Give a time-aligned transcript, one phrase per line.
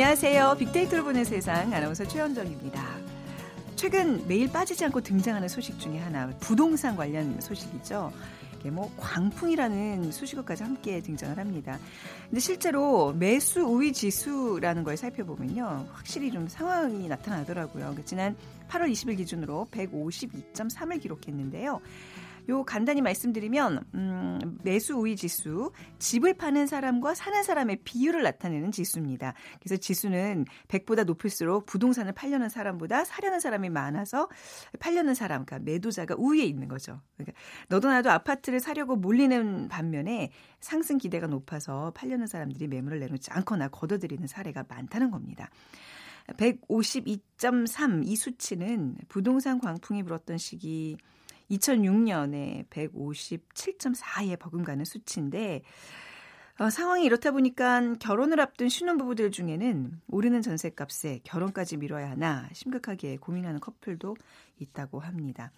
[0.00, 0.56] 안녕하세요.
[0.58, 2.82] 빅데이터를 보는 세상 아나운서 최현정입니다.
[3.76, 8.10] 최근 매일 빠지지 않고 등장하는 소식 중에 하나 부동산 관련 소식이죠.
[8.58, 11.78] 이게 뭐 광풍이라는 수식어까지 함께 등장을 합니다.
[12.30, 15.88] 근데 실제로 매수 우위 지수라는 걸 살펴보면요.
[15.92, 17.94] 확실히 좀 상황이 나타나더라고요.
[18.06, 18.34] 지난
[18.70, 21.78] 8월 20일 기준으로 152.3을 기록했는데요.
[22.50, 29.34] 요 간단히 말씀드리면 음, 매수 우위 지수, 집을 파는 사람과 사는 사람의 비율을 나타내는 지수입니다.
[29.60, 34.28] 그래서 지수는 100보다 높을수록 부동산을 팔려는 사람보다 사려는 사람이 많아서
[34.80, 37.00] 팔려는 사람, 그러니까 매도자가 우위에 있는 거죠.
[37.16, 43.68] 그러니까 너도 나도 아파트를 사려고 몰리는 반면에 상승 기대가 높아서 팔려는 사람들이 매물을 내놓지 않거나
[43.68, 45.48] 걷어들이는 사례가 많다는 겁니다.
[46.36, 50.96] 152.3 이 수치는 부동산 광풍이 불었던 시기
[51.50, 55.62] 2006년에 157.4에 버금가는 수치인데
[56.58, 63.60] 어, 상황이 이렇다 보니까 결혼을 앞둔 신혼부부들 중에는 오르는 전셋값에 결혼까지 미뤄야 하나 심각하게 고민하는
[63.60, 64.16] 커플도
[64.58, 65.50] 있다고 합니다.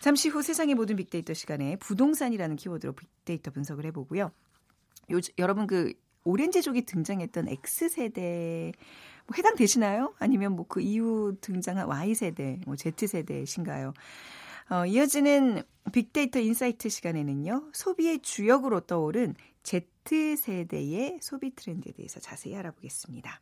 [0.00, 4.30] 잠시 후 세상의 모든 빅데이터 시간에 부동산이라는 키워드로 빅데이터 분석을 해보고요.
[5.12, 8.72] 요, 여러분 그 오렌지족이 등장했던 X세대
[9.26, 10.14] 뭐 해당되시나요?
[10.18, 13.94] 아니면 뭐 그 이후 등장한 Y세대, 뭐 Z세대신가요?
[14.70, 23.40] 어, 이어지는 빅데이터 인사이트 시간에는요, 소비의 주역으로 떠오른 Z세대의 소비 트렌드에 대해서 자세히 알아보겠습니다.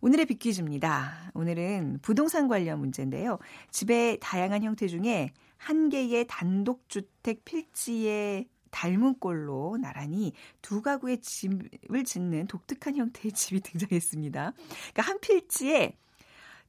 [0.00, 1.32] 오늘의 빅퀴즈입니다.
[1.34, 3.38] 오늘은 부동산 관련 문제인데요.
[3.70, 12.46] 집의 다양한 형태 중에 한 개의 단독주택 필지에 닮은 꼴로 나란히 두 가구의 집을 짓는
[12.46, 14.52] 독특한 형태의 집이 등장했습니다.
[14.92, 15.94] 그러니까 한 필지에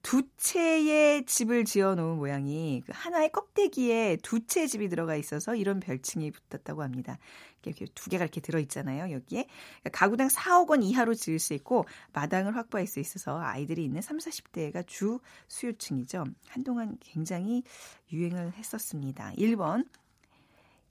[0.02, 5.80] 두 채의 집을 지어 놓은 모양이 그 하나의 껍데기에 두 채의 집이 들어가 있어서 이런
[5.80, 7.18] 별칭이 붙었다고 합니다.
[7.66, 9.46] 이렇게 두 개가 이렇게 들어 있잖아요, 여기에.
[9.82, 14.18] 그러니까 가구당 4억 원 이하로 지을 수 있고 마당을 확보할 수 있어서 아이들이 있는 3,
[14.18, 16.26] 40대가 주 수요층이죠.
[16.48, 17.64] 한동안 굉장히
[18.12, 19.34] 유행을 했었습니다.
[19.38, 19.86] 1번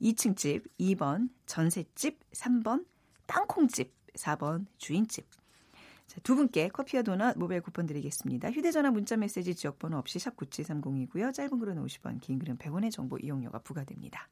[0.02, 2.84] 2층 집, 2번 전셋집, 3번
[3.26, 5.26] 땅콩집, 4번 주인집.
[6.16, 8.50] 자, 두 분께 커피와 도넛 모바일 쿠폰 드리겠습니다.
[8.50, 11.34] 휴대전화 문자 메시지 지역번호 없이 샵 9730이고요.
[11.34, 14.28] 짧은 글은 50원, 긴 글은 100원의 정보 이용료가 부과됩니다.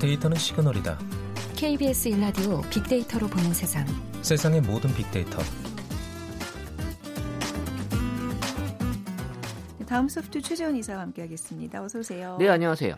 [0.00, 1.17] 데이터는 시그널이다.
[1.58, 3.84] KBS 일라디오 빅데이터로 보는 세상.
[4.22, 5.40] 세상의 모든 빅데이터.
[9.84, 11.82] 다음 소프트 최재원 이사와 함께하겠습니다.
[11.82, 12.36] 어서 오세요.
[12.38, 12.94] 네, 안녕하세요.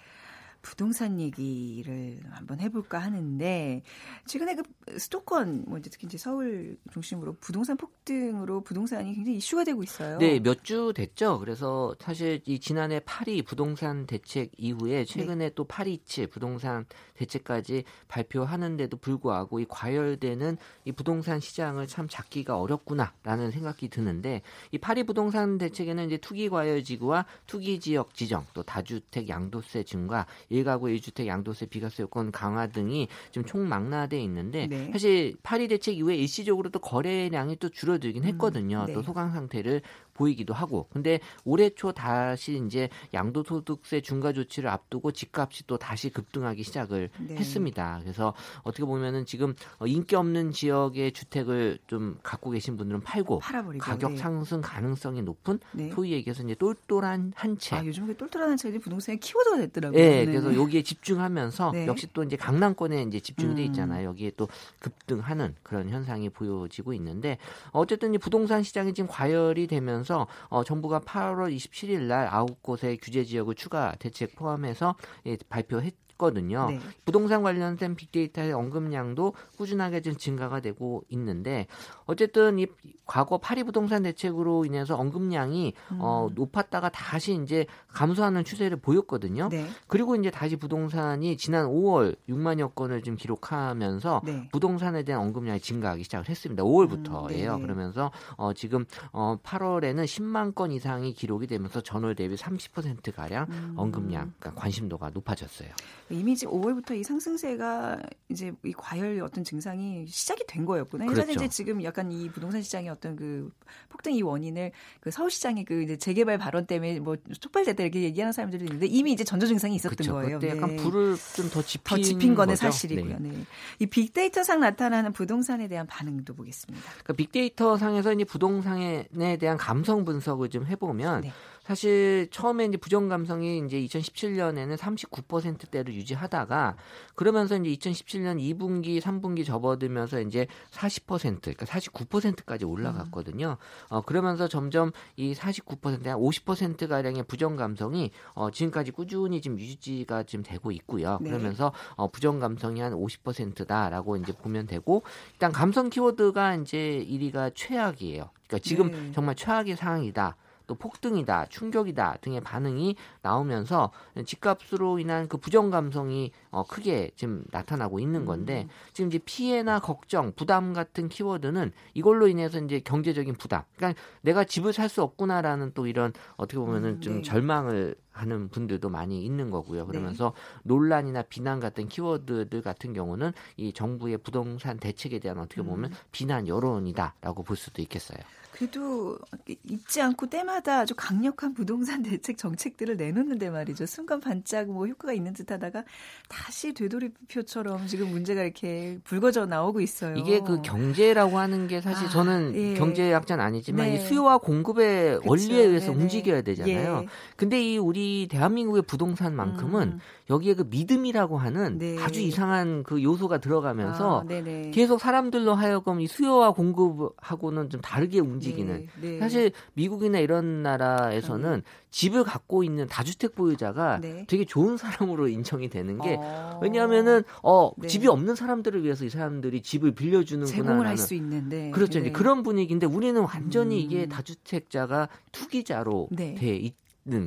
[0.60, 3.82] 부동산 얘기를 한번 해볼까 하는데
[4.26, 4.62] 최근에 그
[4.98, 10.18] 수도권 뭐 특히 이제 서울 중심으로 부동산 폭등으로 부동산이 굉장히 이슈가 되고 있어요.
[10.18, 11.38] 네, 몇 주 됐죠.
[11.38, 15.54] 그래서 사실 이 지난해 파리 부동산 대책 이후에 최근에 네.
[15.54, 16.84] 또 파리치 부동산
[17.14, 25.04] 대책까지 발표하는데도 불구하고 이 과열되는 이 부동산 시장을 참 잡기가 어렵구나라는 생각이 드는데 이 파리
[25.04, 31.26] 부동산 대책에는 이제 투기 과열 지구와 투기 지역 지정 또 다주택 양도세 증가 일가구 1주택
[31.26, 34.79] 양도세 비과세 요건 강화 등이 지금 총 망라돼 있는데 네.
[34.92, 38.80] 사실 파리 대책 이후에 일시적으로 또 거래량이 또 줄어들긴 음, 했거든요.
[38.82, 38.92] 음, 네.
[38.92, 39.82] 또 소강 상태를
[40.20, 40.86] 보이기도 하고.
[40.92, 47.36] 근데 올해 초 다시 이제 양도소득세 중과 조치를 앞두고 집값이 또 다시 급등하기 시작을 네.
[47.36, 48.00] 했습니다.
[48.02, 49.54] 그래서 어떻게 보면은 지금
[49.86, 54.16] 인기 없는 지역의 주택을 좀 갖고 계신 분들은 팔고 팔아버리고, 가격 네.
[54.18, 55.90] 상승 가능성이 높은 네.
[55.94, 57.76] 소위 얘기해서 이제 똘똘한 한 채.
[57.76, 59.98] 아, 요즘 그 똘똘한 한 채들이 부동산의 키워드가 됐더라고요.
[59.98, 61.86] 네, 그래서 여기에 집중하면서 네.
[61.86, 63.66] 역시 또 이제 강남권에 이제 집중이 돼 음.
[63.66, 64.08] 있잖아요.
[64.08, 64.48] 여기에 또
[64.80, 67.38] 급등하는 그런 현상이 보여지고 있는데
[67.70, 72.98] 어쨌든 이 부동산 시장이 지금 과열이 되면서 하면서 어, 정부가 8월 27일 날 아홉 곳의
[72.98, 74.96] 규제 지역을 추가 대책 포함해서
[75.26, 75.94] 예, 발표했.
[76.20, 76.68] 있거든요.
[76.68, 76.78] 네.
[77.04, 81.66] 부동산 관련된 빅데이터의 언급량도 꾸준하게 좀 증가가 되고 있는데
[82.04, 82.66] 어쨌든 이
[83.06, 85.98] 과거 파리 부동산 대책으로 인해서 언급량이 음.
[86.00, 89.48] 어, 높았다가 다시 이제 감소하는 추세를 보였거든요.
[89.48, 89.66] 네.
[89.88, 94.48] 그리고 이제 다시 부동산이 지난 5월 6만여 건을 좀 기록하면서 네.
[94.52, 96.62] 부동산에 대한 언급량이 증가하기 시작을 했습니다.
[96.62, 97.56] 5월부터예요.
[97.56, 103.46] 음, 그러면서 어, 지금 어, 8월에는 10만 건 이상이 기록이 되면서 전월 대비 30% 가량
[103.50, 103.74] 음.
[103.76, 105.70] 언급량, 그러니까 관심도가 높아졌어요.
[106.10, 107.98] 이미 지금 5월부터 이 상승세가
[108.30, 111.04] 이제 이 과열 어떤 증상이 시작이 된 거였구나.
[111.04, 111.20] 그렇죠.
[111.22, 113.50] 사실 이제 지금 약간 이 부동산 시장의 어떤 그
[113.88, 118.64] 폭등 이 원인을 그 서울시장의 그 이제 재개발 발언 때문에 뭐 촉발됐다 이렇게 얘기하는 사람들도
[118.64, 120.12] 있는데 이미 이제 전조 증상이 있었던 그렇죠.
[120.14, 120.38] 거예요.
[120.38, 120.76] 그때 약간 네.
[120.76, 122.66] 불을 좀 더 짚힌, 더 짚힌 거는 거죠.
[122.66, 123.18] 사실이고요.
[123.18, 123.28] 네.
[123.30, 123.44] 네.
[123.78, 126.84] 이 빅데이터상 나타나는 부동산에 대한 반응도 보겠습니다.
[126.90, 131.32] 그러니까 빅데이터 상에서 이제 부동산에 대한 감성 분석을 좀 해보면 네.
[131.70, 136.74] 사실 처음에 이제 부정 감성이 이제 2017년에는 39%대로 유지하다가
[137.14, 143.56] 그러면서 이제 2017년 2분기, 3분기 접어들면서 이제 40% 그러니까 49%까지 올라갔거든요.
[143.88, 150.24] 어 그러면서 점점 이 49%, 한 50% 가량의 부정 감성이 어 지금까지 꾸준히 지금 유지가
[150.24, 151.18] 지금 되고 있고요.
[151.20, 151.30] 네.
[151.30, 158.28] 그러면서 어 부정 감성이 한 50%다라고 이제 보면 되고 일단 감성 키워드가 이제 1위가 최악이에요.
[158.48, 159.12] 그러니까 지금 네.
[159.12, 160.36] 정말 최악의 상황이다.
[160.70, 163.90] 또 폭등이다, 충격이다 등의 반응이 나오면서
[164.24, 168.70] 집값으로 인한 그 부정 감성이 어, 크게 지금 나타나고 있는 건데 음.
[168.92, 173.62] 지금 이제 피해나 걱정, 부담 같은 키워드는 이걸로 인해서 이제 경제적인 부담.
[173.76, 177.22] 그러니까 내가 집을 살 수 없구나라는 또 이런 어떻게 보면은 음, 좀 네.
[177.22, 179.86] 절망을 하는 분들도 많이 있는 거고요.
[179.86, 180.60] 그러면서 네.
[180.64, 185.96] 논란이나 비난 같은 키워드들 같은 경우는 이 정부의 부동산 대책에 대한 어떻게 보면 음.
[186.10, 188.18] 비난 여론이다라고 볼 수도 있겠어요.
[188.60, 189.16] 그래도
[189.64, 193.86] 잊지 않고 때마다 아주 강력한 부동산 대책 정책들을 내놓는데 말이죠.
[193.86, 195.84] 순간 반짝 뭐 효과가 있는 듯 하다가
[196.28, 200.14] 다시 되돌이표처럼 지금 문제가 이렇게 불거져 나오고 있어요.
[200.16, 202.74] 이게 그 경제라고 하는 게 사실 아, 저는 예.
[202.74, 203.94] 경제학자는 아니지만 네.
[203.94, 205.30] 이 수요와 공급의 그쵸.
[205.30, 206.02] 원리에 의해서 네네.
[206.02, 207.00] 움직여야 되잖아요.
[207.04, 207.08] 예.
[207.36, 210.00] 근데 이 우리 대한민국의 부동산만큼은 음.
[210.30, 211.96] 여기에 그 믿음이라고 하는 네.
[212.00, 218.86] 아주 이상한 그 요소가 들어가면서 아, 계속 사람들로 하여금 이 수요와 공급하고는 좀 다르게 움직이는
[219.00, 219.18] 네, 네.
[219.18, 221.62] 사실 미국이나 이런 나라에서는 음.
[221.90, 224.24] 집을 갖고 있는 다주택 보유자가 네.
[224.28, 226.60] 되게 좋은 사람으로 인정이 되는 게 어.
[226.62, 227.88] 왜냐하면은 어 네.
[227.88, 233.20] 집이 없는 사람들을 위해서 이 사람들이 집을 빌려주는구나 할수 있는데 그렇죠 이제 그런 분위기인데 우리는
[233.20, 233.80] 완전히 음.
[233.80, 236.80] 이게 다주택자가 투기자로 돼 있는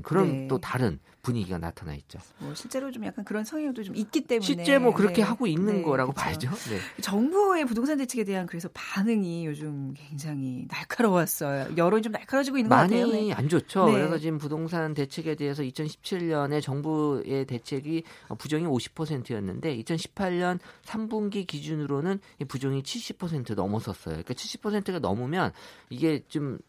[0.04, 2.20] 그런 또 다른 분위기가 나타나 있죠.
[2.40, 5.22] 뭐 실제로 좀 약간 그런 성향도 좀 있기 때문에 실제 뭐 그렇게 네.
[5.22, 6.50] 하고 있는 네, 거라고 그렇죠.
[6.50, 6.70] 봐야죠.
[6.70, 6.80] 네.
[7.02, 11.78] 정부의 부동산 대책에 대한 그래서 반응이 요즘 굉장히 날카로웠어요.
[11.78, 13.08] 여론이 좀 날카로워지고 있는 것 같아요.
[13.08, 13.34] 많이 네.
[13.34, 13.86] 안 좋죠.
[13.86, 13.94] 네.
[13.94, 18.04] 그래서 지금 부동산 대책에 대해서 2017년에 정부의 대책이
[18.38, 24.16] 부정이 50%였는데 2018년 3분기 기준으로는 부정이 70% 넘어섰어요.
[24.16, 25.54] 그러니까 70%가 넘으면
[25.90, 26.60] 이게 좀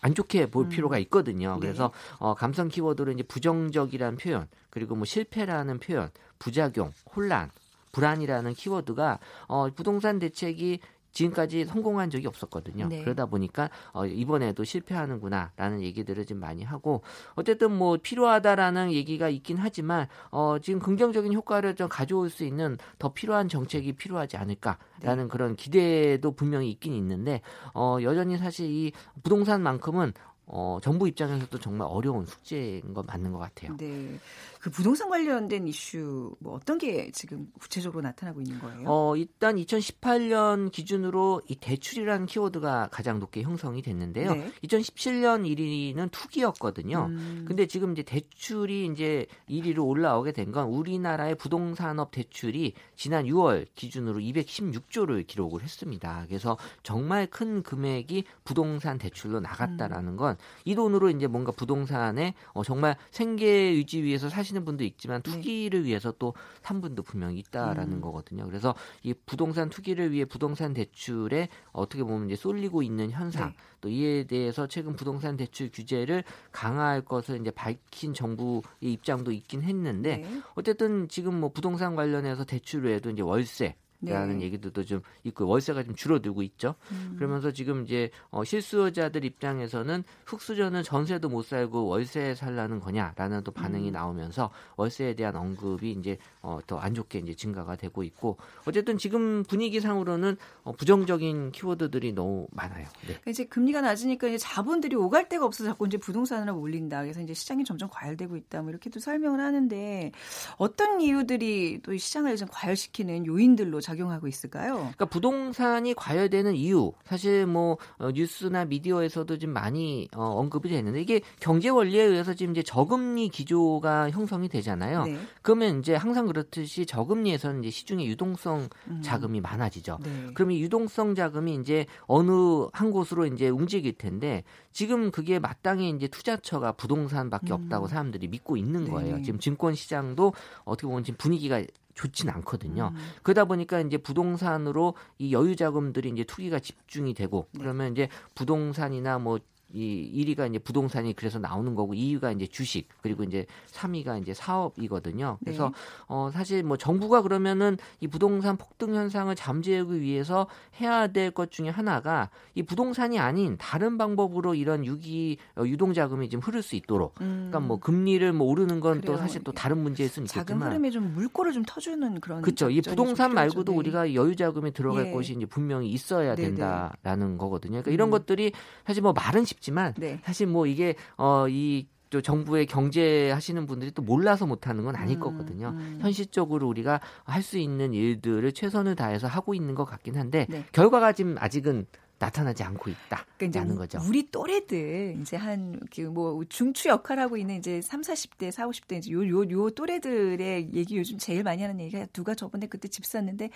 [0.00, 0.68] 안 좋게 볼 음.
[0.68, 1.54] 필요가 있거든요.
[1.54, 1.60] 네.
[1.60, 7.50] 그래서 어, 감성 키워드로 이제 부정적이라는 표현, 그리고 뭐 실패라는 표현, 부작용, 혼란,
[7.92, 10.80] 불안이라는 키워드가 어, 부동산 대책이
[11.18, 12.86] 지금까지 성공한 적이 없었거든요.
[12.86, 13.02] 네.
[13.02, 17.02] 그러다 보니까 어, 이번에도 실패하는구나라는 얘기들을 좀 많이 하고
[17.34, 23.12] 어쨌든 뭐 필요하다라는 얘기가 있긴 하지만 어, 지금 긍정적인 효과를 좀 가져올 수 있는 더
[23.12, 25.28] 필요한 정책이 필요하지 않을까라는 네.
[25.28, 27.40] 그런 기대도 분명히 있긴 있는데
[27.74, 28.92] 어, 여전히 사실 이
[29.24, 30.12] 부동산만큼은
[30.50, 33.76] 어, 정부 입장에서도 정말 어려운 숙제인 건 맞는 것 같아요.
[33.76, 34.18] 네.
[34.60, 38.84] 그 부동산 관련된 이슈 뭐 어떤 게 지금 구체적으로 나타나고 있는 거예요?
[38.86, 44.34] 어, 일단 2018년 기준으로 이 대출이라는 키워드가 가장 높게 형성이 됐는데요.
[44.34, 44.50] 네.
[44.64, 47.06] 2017년 1위는 투기였거든요.
[47.10, 47.44] 음.
[47.46, 54.18] 근데 지금 이제 대출이 이제 1위로 올라오게 된 건 우리나라의 부동산업 대출이 지난 6월 기준으로
[54.18, 56.24] 216조를 기록을 했습니다.
[56.26, 62.96] 그래서 정말 큰 금액이 부동산 대출로 나갔다라는 건 이 돈으로 이제 뭔가 부동산에 어, 정말
[63.10, 65.30] 생계 유지 위해서 사실 하시는 분도 있지만 네.
[65.30, 65.88] 투기를 네.
[65.88, 68.00] 위해서 또 산 분도 분명히 있다라는 음.
[68.00, 68.44] 거거든요.
[68.44, 73.56] 그래서 이 부동산 투기를 위해 부동산 대출에 어떻게 보면 이제 쏠리고 있는 현상 네.
[73.80, 80.18] 또 이에 대해서 최근 부동산 대출 규제를 강화할 것을 이제 밝힌 정부의 입장도 있긴 했는데
[80.18, 80.42] 네.
[80.54, 84.46] 어쨌든 지금 뭐 부동산 관련해서 대출 외에도 이제 월세 라는 네.
[84.46, 86.74] 얘기들도 좀 있고 월세가 좀 줄어들고 있죠.
[86.90, 87.14] 음.
[87.16, 93.88] 그러면서 지금 이제 어, 실수요자들 입장에서는 흑수저는 전세도 못 살고 월세 살라는 거냐라는 또 반응이
[93.88, 93.92] 음.
[93.92, 99.42] 나오면서 월세에 대한 언급이 이제 어, 더 안 좋게 이제 증가가 되고 있고 어쨌든 지금
[99.44, 102.84] 분위기상으로는 어, 부정적인 키워드들이 너무 많아요.
[103.02, 103.06] 네.
[103.06, 107.02] 그러니까 이제 금리가 낮으니까 이제 자본들이 오갈 데가 없어서 자꾸 이제 부동산으로 몰린다.
[107.02, 108.62] 그래서 이제 시장이 점점 과열되고 있다.
[108.62, 110.12] 뭐 이렇게도 설명을 하는데
[110.56, 114.74] 어떤 이유들이 또이 시장을 좀 과열시키는 요인들로 작용하고 있을까요?
[114.74, 121.20] 그러니까 부동산이 과열되는 이유 사실 뭐 어, 뉴스나 미디어에서도 좀 많이 어, 언급이 되는데 이게
[121.40, 125.04] 경제 원리에 의해서 지금 이제 저금리 기조가 형성이 되잖아요.
[125.04, 125.18] 네.
[125.42, 129.02] 그러면 이제 항상 그렇듯이 저금리에서는 이제 시중에 유동성 음.
[129.02, 129.98] 자금이 많아지죠.
[130.02, 130.26] 네.
[130.34, 136.08] 그럼 이 유동성 자금이 이제 어느 한 곳으로 이제 움직일 텐데 지금 그게 마땅히 이제
[136.08, 137.54] 투자처가 부동산밖에 음.
[137.54, 138.90] 없다고 사람들이 믿고 있는 네.
[138.90, 139.22] 거예요.
[139.22, 141.62] 지금 증권 시장도 어떻게 보면 지금 분위기가
[141.98, 142.92] 좋진 않거든요.
[142.94, 143.10] 음.
[143.24, 147.60] 그러다 보니까 이제 부동산으로 이 여유 자금들이 이제 투기가 집중이 되고 네.
[147.60, 149.40] 그러면 이제 부동산이나 뭐
[149.72, 155.38] 이 1위가 이제 부동산이 그래서 나오는 거고 2위가 이제 주식 그리고 이제 3위가 이제 사업이거든요.
[155.44, 155.72] 그래서 네.
[156.08, 160.46] 어 사실 뭐 정부가 그러면은 이 부동산 폭등 현상을 잠재우기 위해서
[160.80, 166.30] 해야 될 것 중에 하나가 이 부동산이 아닌 다른 방법으로 이런 유기 어, 유동 자금이
[166.30, 167.48] 좀 흐를 수 있도록 음.
[167.50, 169.16] 그러니까 뭐 금리를 뭐 오르는 건 또.
[169.18, 172.70] 사실 또 다른 문제일 수는 자금 있겠지만 흐름에 좀 물꼬를 좀 터주는 그런 그렇죠.
[172.70, 173.34] 이 부동산.
[173.34, 173.78] 말고도 네.
[173.78, 175.10] 우리가 여유 자금이 들어갈 예.
[175.10, 176.48] 곳이 이제 분명히 있어야 네네.
[176.54, 177.82] 된다라는 거거든요.
[177.82, 178.10] 그러니까 이런 음.
[178.12, 178.52] 것들이
[178.86, 180.20] 사실 뭐 말은 쉽 지만 네.
[180.24, 185.20] 사실 뭐 이게 어이 또 정부의 경제 하시는 분들이 또 몰라서 못하는 건 아닐 음,
[185.20, 185.74] 거거든요.
[185.76, 185.98] 음.
[186.00, 190.64] 현실적으로 우리가 할 수 있는 일들을 최선을 다해서 하고 있는 것 같긴 한데 네.
[190.72, 191.86] 결과가 지금 아직은
[192.18, 194.00] 나타나지 않고 그러니까 이제 있다 라는 거죠.
[194.06, 195.78] 우리 또래들 이제 한
[196.12, 201.18] 뭐 중추 역할 하고 있는 이제 3, 40대, 4, 50대 이제 요요요 또래들의 얘기 요즘
[201.18, 203.50] 제일 많이 하는 얘기가 누가 저번에 그때 집 샀는데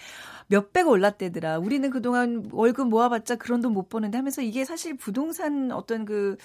[0.48, 1.58] 몇배가 올랐대더라.
[1.58, 6.36] 우리는 그동안 월급 모아봤자 그런 돈 못 버는데 하면서 이게 사실 부동산 어떤 그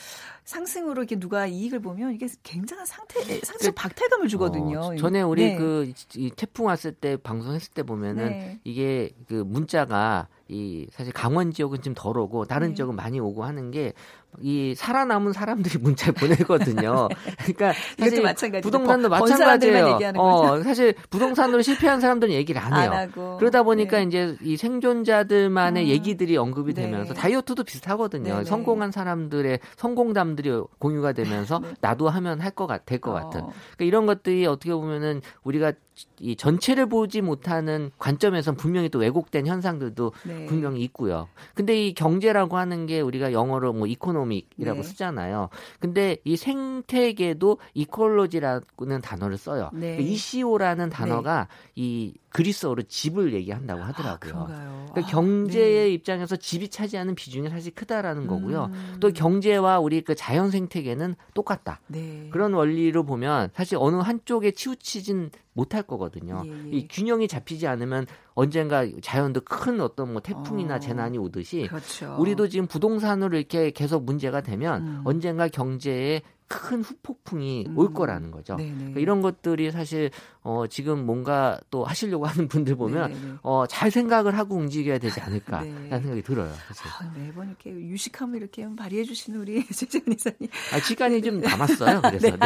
[0.46, 4.80] 상승으로 이렇게 누가 이익을 보면 이게 굉장한 상태 상승 박탈감을 주거든요.
[4.80, 5.56] 어, 전에 우리 네.
[5.58, 8.60] 그이 태풍 왔을 때 방송했을 때 보면은 네.
[8.64, 12.76] 이게 그 문자가 이 사실 강원 지역은 좀 덜 오고 다른 네.
[12.76, 13.94] 지역은 많이 오고 하는 게
[14.40, 17.08] 이 살아남은 사람들이 문자를 보내거든요.
[17.42, 18.62] 그러니까 사실 마찬가지죠.
[18.70, 20.00] 부동산도 마찬가지예요.
[20.16, 22.92] 어, 사실 부동산으로 실패한 사람들은 얘기를 안 해요.
[22.92, 24.04] 안 그러다 보니까 네.
[24.04, 25.88] 이제 이 생존자들만의 음.
[25.88, 26.84] 얘기들이 언급이 네.
[26.84, 28.34] 되면서 다이어트도 비슷하거든요.
[28.34, 28.44] 네, 네.
[28.46, 31.74] 성공한 사람들의 성공담들이 공유가 되면서 네.
[31.82, 33.42] 나도 하면 할 것 같, 될것 같은.
[33.42, 33.52] 어.
[33.76, 35.74] 그러니까 이런 것들이 어떻게 보면은 우리가
[36.20, 40.46] 이 전체를 보지 못하는 관점에선 분명히 또 왜곡된 현상들도 네.
[40.46, 41.28] 분명히 있고요.
[41.54, 44.84] 근데 이 경제라고 하는 게 우리가 영어로 뭐 이코노 믹이라고 네.
[44.84, 45.50] 쓰잖아요.
[45.80, 49.70] 근데 이 생태계도 이콜로지라는 단어를 써요.
[49.74, 49.98] 네.
[49.98, 54.20] 그 ECO라는 단어가 이 그리스어로 집을 얘기한다고 아, 하더라고요.
[54.20, 54.86] 그런가요?
[54.92, 55.94] 그러니까 아, 경제의 네.
[55.94, 58.70] 입장에서 집이 차지하는 비중이 사실 크다라는 거고요.
[58.72, 58.98] 음.
[59.00, 61.80] 또 경제와 우리 그 자연 생태계는 똑같다.
[61.88, 62.30] 네.
[62.32, 66.44] 그런 원리로 보면 사실 어느 한쪽에 치우치진 못할 거거든요.
[66.46, 66.70] 예, 예.
[66.78, 70.80] 이 균형이 잡히지 않으면 언젠가 자연도 큰 어떤 뭐 태풍이나 어.
[70.80, 72.16] 재난이 오듯이 그렇죠.
[72.20, 75.02] 우리도 지금 부동산으로 이렇게 계속 문제가 되면 음.
[75.06, 77.94] 언젠가 경제에 큰 후폭풍이 올 음.
[77.94, 78.56] 거라는 거죠.
[78.56, 78.74] 네네.
[78.76, 80.12] 그러니까 이런 것들이 사실
[80.42, 83.34] 어 지금 뭔가 또 하시려고 하는 분들 보면 네네네.
[83.44, 86.00] 어 잘 생각을 하고 움직여야 되지 않을까라는 네.
[86.00, 86.52] 생각이 들어요.
[86.68, 86.88] 사실.
[86.88, 90.50] 아, 매번 이렇게 유식함을 이렇게 발휘해 주시는 우리 최재훈 이사님.
[90.74, 92.02] 아, 시간이 좀 남았어요.
[92.02, 92.38] 그래서 네.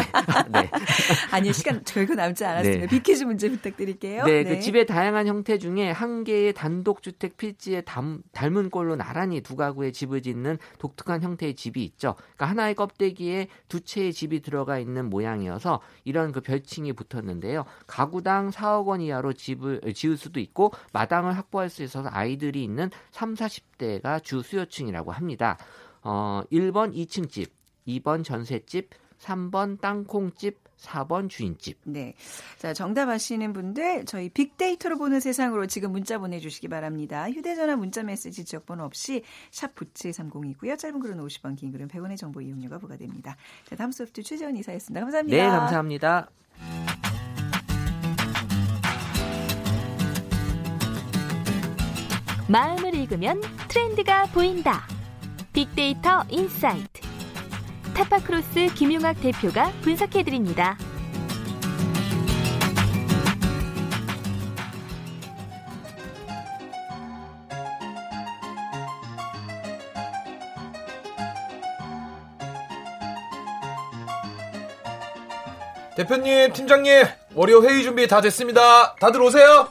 [0.51, 0.71] 네.
[1.31, 2.81] 아니요, 시간 결코 남지 않았습니다.
[2.81, 2.87] 네.
[2.87, 4.25] 빅퀴즈 문제 부탁드릴게요.
[4.25, 9.55] 네, 그 집의 다양한 형태 중에 한 개의 단독주택 필지에 담, 닮은 꼴로 나란히 두
[9.55, 12.15] 가구의 집을 짓는 독특한 형태의 집이 있죠.
[12.35, 17.65] 그러니까 하나의 껍데기에 두 채의 집이 들어가 있는 모양이어서 이런 그 별칭이 붙었는데요.
[17.87, 23.33] 가구당 4억 원 이하로 집을 지을 수도 있고 마당을 확보할 수 있어서 아이들이 있는 3,
[23.33, 25.57] 40대가 주 수요층이라고 합니다.
[26.03, 27.53] 어, 1번 2층 집,
[27.85, 31.79] 2번 전셋집, 3번 땅콩집, 4번 주인집.
[31.83, 32.13] 네.
[32.57, 37.29] 자, 정답 아시는 분들 저희 빅데이터로 보는 세상으로 지금 문자 보내주시기 바랍니다.
[37.29, 40.77] 휴대전화 문자 메시지 지역번호 없이 샵 9730이고요.
[40.77, 43.37] 짧은 글은 50원, 긴 글은 100원의 정보 이용료가 부과됩니다.
[43.65, 45.01] 자, 다음 소프트 최재원 이사였습니다.
[45.01, 45.37] 감사합니다.
[45.37, 46.29] 네, 감사합니다.
[52.47, 54.85] 마음을 읽으면 트렌드가 보인다.
[55.53, 57.10] 빅데이터 인사이트.
[57.93, 60.77] 타파크로스 김용학 대표가 분석해드립니다.
[75.95, 77.03] 대표님, 팀장님,
[77.35, 78.95] 월요 회의 준비 다 됐습니다.
[78.95, 79.67] 다들 오세요.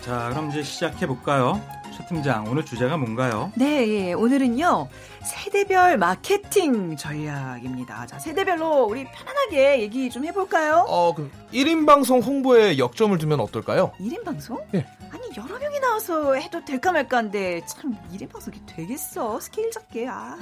[0.00, 1.60] 자, 그럼 이제 시작해 볼까요?
[2.06, 3.52] 최 팀장, 오늘 주제가 뭔가요?
[3.56, 4.12] 네, 예.
[4.12, 4.88] 오늘은요.
[5.24, 8.06] 세대별 마케팅 전략입니다.
[8.06, 10.84] 자, 세대별로 우리 편안하게 얘기 좀 해볼까요?
[10.88, 13.92] 어, 그럼 1인 방송 홍보에 역점을 두면 어떨까요?
[14.00, 14.58] 1인 방송?
[14.74, 14.86] 예.
[15.10, 19.40] 아니, 여러 명이 나와서 해도 될까 말까 한데, 참, 1인 방송이 되겠어.
[19.40, 20.06] 스케일 작게.
[20.08, 20.36] 아.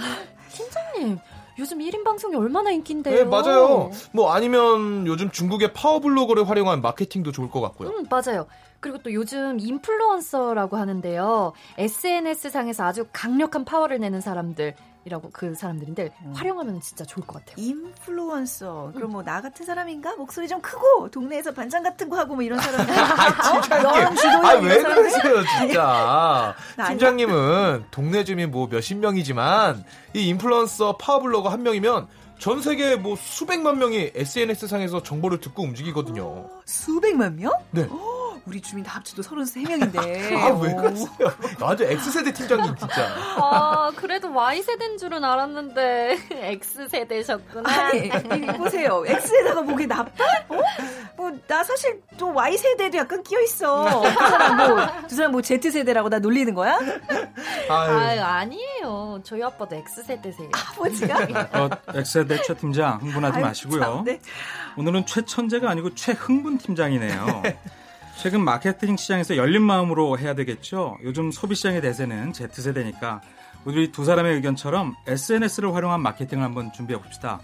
[0.53, 1.19] 팀장님,
[1.59, 3.15] 요즘 1인 방송이 얼마나 인기인데요.
[3.15, 3.91] 네, 맞아요.
[4.13, 7.91] 뭐 아니면 요즘 중국의 파워블로거를 활용한 마케팅도 좋을 것 같고요.
[7.91, 8.47] 음, 맞아요.
[8.85, 11.55] 그리고 또 요즘 인플루언서라고 하는데요.
[11.79, 14.75] SNS상에서 아주 강력한 파워를 내는 사람들
[15.07, 16.33] 이라고 그 사람들인데 음.
[16.35, 17.65] 활용하면 진짜 좋을 것 같아요.
[17.65, 18.93] 인플루언서.
[18.95, 20.17] 그럼 뭐나 같은 사람인가?
[20.17, 22.93] 목소리 좀 크고 동네에서 반장 같은 거 하고 뭐 이런 사람들.
[22.95, 24.45] 아, 팀장님.
[24.45, 26.55] 아, 왜 그러세요, 진짜.
[26.87, 32.07] 팀장님은 동네 주민 뭐 몇십 명이지만 이 인플루언서 파워블로거 한 명이면
[32.39, 36.23] 전 세계 뭐 수백만 명이 SNS 상에서 정보를 듣고 움직이거든요.
[36.23, 37.51] 어, 수백만 명?
[37.71, 37.85] 네.
[37.85, 38.14] 오.
[38.47, 39.97] 우리 주민 다 합쳐도 33명인데.
[40.37, 41.09] 아, 왜 그러세요?
[41.61, 43.09] 완전 X세대 팀장님, 진짜.
[43.41, 47.71] 아, 그래도 Y세대인 줄은 알았는데, X세대셨구나.
[47.71, 48.11] 아니,
[48.59, 49.03] 보세요.
[49.07, 50.25] X세대가 뭐게 나빠?
[50.49, 50.61] 어?
[51.17, 54.03] 뭐, 나 사실 또 Y세대도 약간 끼어있어.
[54.03, 56.79] 두 사람 뭐, 두 사람 뭐 Z세대라고 나 놀리는 거야?
[57.71, 59.21] 아유, 아니에요.
[59.25, 60.51] 저희 아빠도 X세대세요.
[60.53, 61.19] 아버지가?
[61.53, 63.81] 어, X세대 최 팀장, 흥분하지 아유, 마시고요.
[63.81, 64.21] 참, 네.
[64.77, 67.43] 오늘은 최천재가 아니고 최흥분 팀장이네요.
[68.17, 70.99] 최근 마케팅 시장에서 열린 마음으로 해야 되겠죠.
[71.03, 73.21] 요즘 소비 시장의 대세는 Z세대니까
[73.65, 77.41] 우리 두 사람의 의견처럼 SNS를 활용한 마케팅을 한번 준비해 봅시다.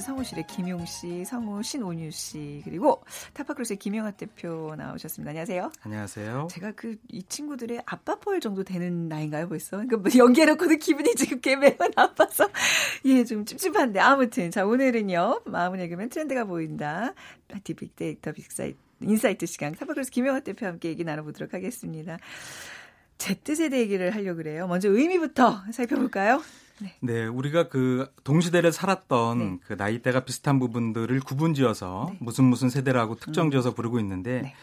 [0.00, 3.02] 사무실의 김용 씨, 성우 신온유 씨, 그리고
[3.34, 5.30] 타파크로스의 김용학 대표 나오셨습니다.
[5.30, 5.72] 안녕하세요.
[5.82, 6.48] 안녕하세요.
[6.50, 9.78] 제가 그 이 친구들의 아빠 뻘 정도 되는 나이인가요, 벌써?
[9.78, 12.48] 그러니까 뭐 연기해놓고도 기분이 지금 개매우 나빠서
[13.06, 17.14] 예, 좀 찝찝한데 아무튼 자 오늘은요 마음을 읽으면 트렌드가 보인다.
[17.48, 22.18] 파티 빅데이터 빅사이트 인사이트 시간 타파크로스 김용학 대표와 함께 얘기 나눠보도록 하겠습니다.
[23.18, 24.66] Z세대 얘기를 하려고 그래요.
[24.68, 26.42] 먼저 의미부터 살펴볼까요?
[26.80, 26.94] 네.
[27.00, 27.26] 네.
[27.26, 29.58] 우리가 그 동시대를 살았던 네.
[29.66, 32.16] 그 나이대가 비슷한 부분들을 구분지어서 네.
[32.20, 33.74] 무슨 무슨 세대라고 특정지어서 음.
[33.74, 34.54] 부르고 있는데 네.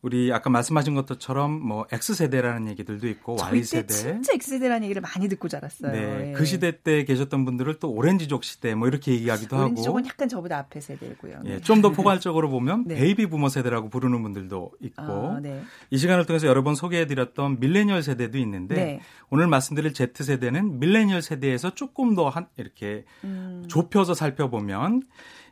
[0.00, 3.86] 우리 아까 말씀하신 것처럼 뭐 X세대라는 얘기들도 있고 Y세대.
[3.88, 5.90] 진짜 X세대라는 얘기를 많이 듣고 자랐어요.
[5.92, 6.28] 네.
[6.28, 6.32] 예.
[6.32, 9.66] 그 시대 때 계셨던 분들을 또 오렌지족 시대 뭐 이렇게 얘기하기도 오렌지족은 하고.
[9.66, 11.42] 오렌지족은 약간 저보다 앞에 세대고요.
[11.46, 12.94] 예, 좀 더 포괄적으로 보면 네.
[12.94, 15.02] 베이비 부머 세대라고 부르는 분들도 있고.
[15.02, 15.62] 아, 네.
[15.90, 19.00] 이 시간을 통해서 여러 번 소개해 드렸던 밀레니얼 세대도 있는데 네.
[19.30, 23.64] 오늘 말씀드릴 Z세대는 밀레니얼 세대에서 조금 더 한 이렇게 음.
[23.68, 25.02] 좁혀서 살펴보면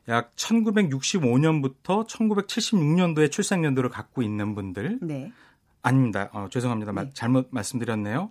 [0.08, 4.98] 약 1965년부터 1976년도에 출생연도를 갖고 있는 분들.
[5.02, 5.32] 네.
[5.82, 6.30] 아닙니다.
[6.32, 6.92] 어, 죄송합니다.
[6.92, 7.10] 네.
[7.14, 8.30] 잘못 말씀드렸네요.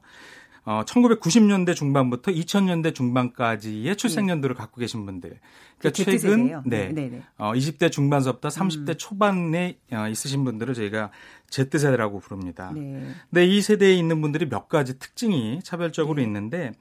[0.66, 4.60] 어, 1990년대 중반부터 2000년대 중반까지의 출생 연도를 네.
[4.60, 5.40] 갖고 계신 분들.
[5.78, 7.22] 그러니까 그 최근 네, 네, 네.
[7.38, 8.96] 어, 20대 중반서부터 30대 음.
[8.98, 11.12] 초반에 어, 있으신 분들을 저희가
[11.52, 12.72] Z세대라고 부릅니다.
[12.74, 13.08] 네.
[13.30, 16.24] 근데 이 세대에 있는 분들이 몇 가지 특징이 차별적으로 네.
[16.24, 16.72] 있는데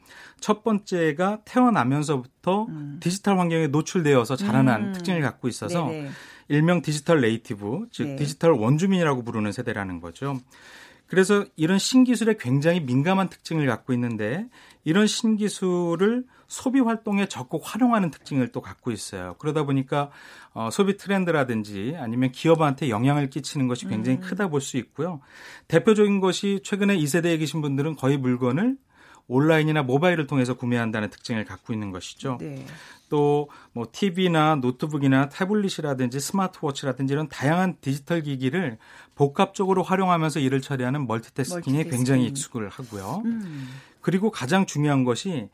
[0.41, 2.97] 첫 번째가 태어나면서부터 음.
[3.01, 4.93] 디지털 환경에 노출되어서 자라난 음.
[4.95, 6.09] 특징을 갖고 있어서 네네.
[6.49, 8.17] 일명 digital native, 즉 네.
[8.17, 10.39] 디지털 원주민이라고 부르는 세대라는 거죠.
[11.07, 14.47] 그래서 이런 신기술에 굉장히 민감한 특징을 갖고 있는데
[14.85, 19.35] 이런 신기술을 소비 활동에 적극 활용하는 특징을 또 갖고 있어요.
[19.39, 20.11] 그러다 보니까
[20.53, 24.21] 어, 소비 트렌드라든지 아니면 기업한테 영향을 끼치는 것이 굉장히 음.
[24.21, 25.21] 크다 볼 수 있고요.
[25.69, 28.77] 대표적인 것이 최근에 이 세대에 계신 분들은 거의 물건을
[29.29, 32.39] 온라인이나 모바일을 통해서 구매한다는 특징을 갖고 있는 것이죠.
[32.41, 32.65] 네.
[33.09, 38.79] 또뭐 TV나 노트북이나 태블릿이라든지 스마트워치라든지 이런 다양한 디지털 기기를
[39.15, 41.91] 복합적으로 활용하면서 일을 처리하는 멀티태스킹에 멀티태스킹.
[41.91, 43.23] 굉장히 익숙하고요.
[43.25, 43.69] 음.
[44.01, 45.49] 그리고 가장 중요한 것이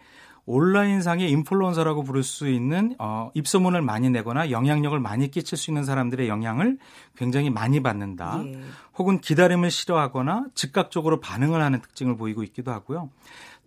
[0.46, 6.28] 온라인상의 인플루언서라고 부를 수 있는 어, 입소문을 많이 내거나 영향력을 많이 끼칠 수 있는 사람들의
[6.28, 6.78] 영향을
[7.16, 8.42] 굉장히 많이 받는다.
[8.44, 8.61] 예.
[8.96, 13.11] 혹은 기다림을 싫어하거나 즉각적으로 반응을 하는 특징을 보이고 있기도 하고요.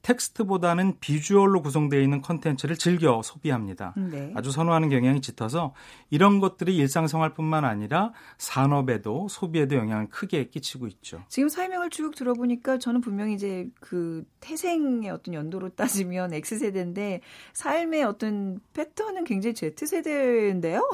[0.04, 3.94] 텍스트보다는 비주얼로 구성되어 있는 컨텐츠를 즐겨 소비합니다.
[3.98, 4.32] 네.
[4.36, 5.74] 아주 선호하는 경향이 짙어서
[6.10, 11.24] 이런 것들이 일상생활뿐만 아니라 산업에도 소비에도 영향을 크게 끼치고 있죠.
[11.30, 17.22] 지금 설명을 쭉 들어보니까 저는 분명히 이제 그 태생의 어떤 연도로 따지면 X세대인데
[17.54, 20.90] 삶의 어떤 패턴은 굉장히 Z세대인데요?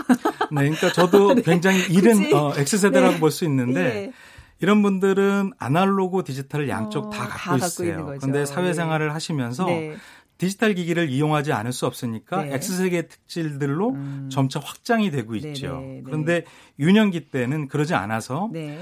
[0.51, 1.41] 네, 그러니까 저도 네.
[1.41, 3.19] 굉장히 이른 어, X세대라고 네.
[3.19, 4.11] 볼수 있는데 네.
[4.61, 8.15] 이런 분들은 아날로그 디지털을 양쪽 어, 다 갖고 다 있어요.
[8.19, 9.13] 그런데 사회생활을 네.
[9.13, 9.95] 하시면서 네.
[10.37, 12.53] 디지털 기기를 이용하지 않을 수 없으니까 네.
[12.55, 14.29] Z세대 특질들로 음.
[14.31, 15.79] 점차 확장이 되고 있죠.
[15.79, 16.01] 네네, 네.
[16.03, 16.45] 그런데
[16.79, 18.79] 유년기 때는 그러지 않아서 네.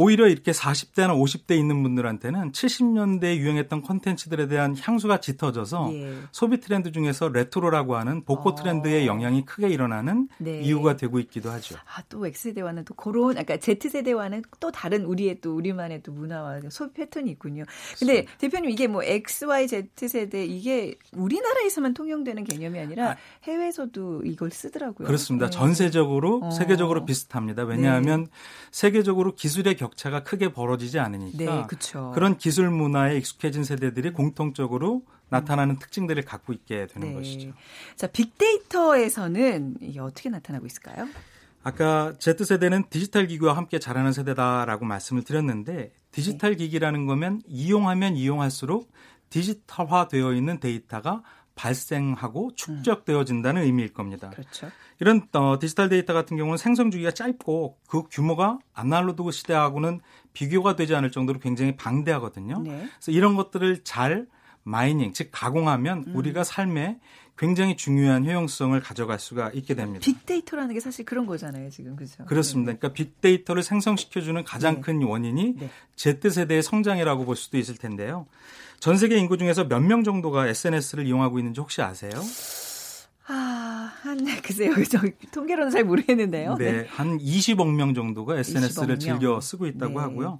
[0.00, 6.12] 오히려 이렇게 40대나 50대 있는 분들한테는 70년대에 유행했던 콘텐츠들에 대한 향수가 짙어져서 예.
[6.30, 8.54] 소비 트렌드 중에서 레트로라고 하는 복고 어.
[8.54, 10.60] 트렌드의 영향이 크게 일어나는 네.
[10.60, 11.74] 이유가 되고 있기도 하죠.
[11.78, 16.92] 아, 또 X세대와는 또 그런, 그러니까 Z세대와는 또 다른 우리의 또 우리만의 또 문화와 소비
[16.94, 17.64] 패턴이 있군요.
[17.98, 18.32] 근데 그렇습니다.
[18.38, 23.16] 대표님 이게 뭐 X, Y, Z세대 이게 우리나라에서만 통용되는 개념이 아니라 아.
[23.42, 25.08] 해외에서도 이걸 쓰더라고요.
[25.08, 25.46] 그렇습니다.
[25.46, 25.50] 네.
[25.50, 26.50] 전세적으로, 어.
[26.52, 27.64] 세계적으로 비슷합니다.
[27.64, 28.30] 왜냐하면 네.
[28.70, 31.66] 세계적으로 기술의 격차가 크게 벌어지지 않으니까 네,
[32.14, 35.78] 그런 기술 문화에 익숙해진 세대들이 공통적으로 나타나는 음.
[35.78, 37.14] 특징들을 갖고 있게 되는 네.
[37.14, 37.52] 것이죠.
[37.96, 41.08] 자, 빅데이터에서는 이게 어떻게 나타나고 있을까요?
[41.62, 46.64] 아까 Z세대는 디지털 기기와 함께 자라는 세대다라고 말씀을 드렸는데 디지털 네.
[46.64, 48.90] 기기라는 건 이용하면 이용할수록
[49.30, 51.22] 디지털화 되어 있는 데이터가
[51.58, 54.30] 발생하고 축적되어진다는 의미일 겁니다.
[54.30, 54.70] 그렇죠.
[55.00, 60.00] 이런 어, 디지털 데이터 같은 경우는 생성 주기가 짧고 그 규모가 아날로그 시대하고는
[60.32, 62.62] 비교가 되지 않을 정도로 굉장히 방대하거든요.
[62.62, 62.86] 네.
[62.98, 64.26] 그래서 이런 것들을 잘
[64.62, 66.16] mining, 즉 가공하면 음.
[66.16, 66.98] 우리가 삶에
[67.36, 70.04] 굉장히 중요한 효용성을 가져갈 수가 있게 됩니다.
[70.04, 72.24] 빅데이터라는 게 사실 그런 거잖아요, 지금 그죠?
[72.24, 72.72] 그렇습니다.
[72.72, 72.78] 네.
[72.78, 74.80] 그러니까 빅데이터를 생성시켜주는 가장 네.
[74.80, 75.70] 큰 원인이 네.
[75.96, 78.26] Z 세대의 성장이라고 볼 수도 있을 텐데요.
[78.80, 82.12] 전 세계 인구 중에서 몇 명 정도가 SNS를 이용하고 있는지 혹시 아세요?
[83.26, 84.72] 아, 한, 글쎄요.
[84.90, 84.98] 저
[85.32, 86.56] 통계로는 잘 모르겠는데요.
[86.56, 86.72] 네.
[86.72, 86.86] 네.
[86.88, 89.98] 한 20억 명 정도가 SNS를 20억 즐겨 쓰고 있다고 네.
[90.00, 90.38] 하고요.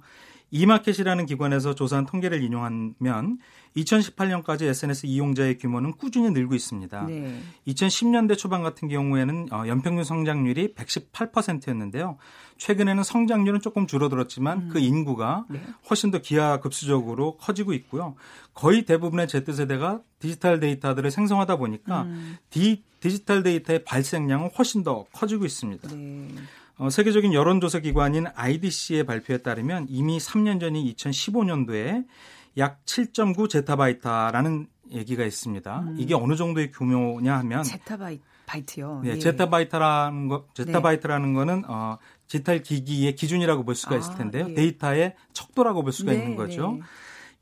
[0.51, 3.37] 이마켓이라는 기관에서 조사한 통계를 인용하면
[3.75, 7.05] 2018년까지 SNS 이용자의 규모는 꾸준히 늘고 있습니다.
[7.05, 7.39] 네.
[7.67, 12.17] 2010년대 초반 같은 경우에는 어, 연평균 성장률이 118%였는데요.
[12.57, 14.69] 최근에는 성장률은 조금 줄어들었지만 음.
[14.69, 15.61] 그 인구가 네.
[15.89, 18.15] 훨씬 더 기하급수적으로 커지고 있고요.
[18.53, 22.37] 거의 대부분의 Z세대가 디지털 데이터들을 생성하다 보니까 음.
[22.49, 25.87] 디, 디지털 데이터의 발생량은 훨씬 더 커지고 있습니다.
[25.89, 26.27] 네.
[26.79, 32.05] 어, 세계적인 여론조사 기관인 IDC의 발표에 따르면 이미 3년 전인 2015년도에
[32.57, 35.79] 약 7.9 제타바이트라는 얘기가 있습니다.
[35.81, 35.95] 음.
[35.99, 39.01] 이게 어느 정도의 규모냐 하면 제타바이트요.
[39.03, 39.19] 네, 예.
[39.19, 41.33] 제타바이트라는 거 제타바이트라는 네.
[41.33, 44.45] 거는 어 디지털 기기의 기준이라고 볼 수가 있을 아, 텐데요.
[44.45, 44.53] 아, 예.
[44.53, 46.71] 데이터의 척도라고 볼 수가 네, 있는 거죠.
[46.71, 46.81] 네.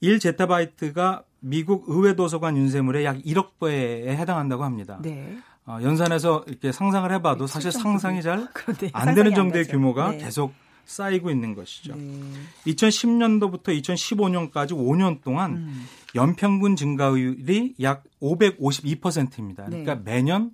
[0.01, 4.97] 1 제타바이트가 미국 의회 도서관 인쇄물의 약 1억 배에 해당한다고 합니다.
[5.01, 5.37] 네.
[5.67, 8.47] 어, 연산해서 이렇게 상상을 해봐도 네, 사실 상상이 잘
[8.93, 10.17] 안 되는 정도의 규모가 네.
[10.19, 10.53] 계속
[10.85, 11.93] 쌓이고 있는 것이죠.
[11.95, 12.21] 네.
[12.67, 15.85] 2010년도부터 2015년까지 5년 동안 음.
[16.15, 19.65] 연평균 증가율이 약 552%입니다.
[19.65, 20.01] 그러니까 네.
[20.03, 20.51] 매년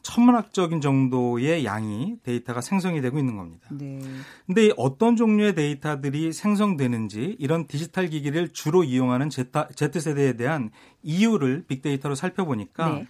[0.00, 3.68] 천문학적인 정도의 양이 데이터가 생성이 되고 있는 겁니다.
[3.70, 4.00] 네.
[4.46, 10.70] 근데 어떤 종류의 데이터들이 생성되는지 이런 디지털 기기를 주로 이용하는 Z세대에 대한
[11.02, 13.06] 이유를 빅데이터로 살펴보니까 네.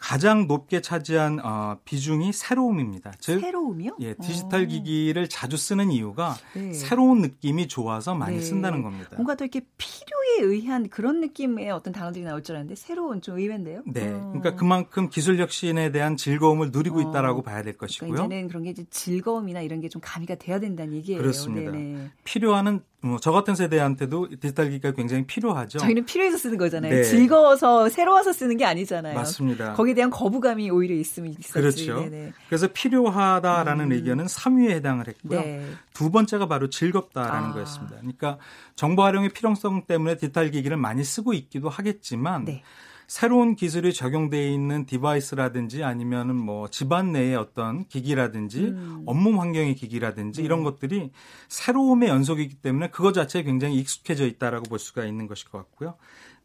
[0.00, 3.12] 가장 높게 차지한 어, 비중이 새로움입니다.
[3.20, 3.98] 즉, 새로움이요?
[4.00, 4.64] 예, 디지털 오.
[4.64, 4.66] 어.
[4.66, 6.72] 기기를 자주 쓰는 이유가 네.
[6.72, 8.42] 새로운 느낌이 좋아서 많이 네.
[8.42, 9.10] 쓴다는 겁니다.
[9.16, 13.82] 뭔가 더 이렇게 필요에 의한 그런 느낌의 어떤 단어들이 나올 줄 알았는데 새로운 좀 의외인데요.
[13.86, 14.32] 네, 어.
[14.32, 17.02] 그러니까 그만큼 기술 혁신에 대한 즐거움을 누리고 어.
[17.02, 18.10] 있다라고 봐야 될 것이고요.
[18.10, 21.20] 그러니까 이제는 그런 게 이제 즐거움이나 이런 게 좀 가미가 돼야 된다는 얘기예요.
[21.20, 21.72] 그렇습니다.
[21.72, 22.10] 네네.
[22.22, 25.78] 필요한 뭐저 같은 세대한테도 디지털 기기가 굉장히 필요하죠.
[25.78, 26.94] 저희는 필요해서 쓰는 거잖아요.
[26.94, 27.02] 네.
[27.02, 29.14] 즐거워서 새로워서 쓰는 게 아니잖아요.
[29.14, 29.72] 맞습니다.
[29.72, 31.52] 거기 에 대한 거부감이 오히려 있으면 있었지.
[31.52, 32.00] 그렇죠.
[32.00, 32.32] 네네.
[32.48, 33.92] 그래서 필요하다라는 음.
[33.92, 35.40] 의견은 3위에 해당을 했고요.
[35.40, 35.66] 네.
[35.92, 37.52] 두 번째가 바로 즐겁다라는 아.
[37.52, 37.96] 거였습니다.
[37.96, 38.38] 그러니까
[38.76, 42.62] 정보 활용의 필요성 때문에 디지털 기기를 많이 쓰고 있기도 하겠지만 네.
[43.10, 49.02] 새로운 기술이 적용되어 있는 디바이스라든지 아니면은 뭐 집안 내의 어떤 기기라든지 음.
[49.04, 50.44] 업무 환경의 기기라든지 네.
[50.44, 51.10] 이런 것들이
[51.48, 55.96] 새로움의 연속이기 때문에 그것 자체에 굉장히 익숙해져 있다라고 볼 수가 있는 것일 것 같고요.